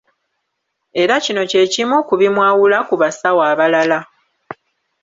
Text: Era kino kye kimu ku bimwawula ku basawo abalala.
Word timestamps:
Era 1.01 1.15
kino 1.25 1.41
kye 1.51 1.63
kimu 1.73 1.97
ku 2.07 2.13
bimwawula 2.19 2.77
ku 2.87 2.95
basawo 3.01 3.41
abalala. 3.51 3.99